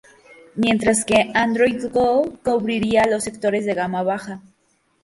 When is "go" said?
1.93-2.23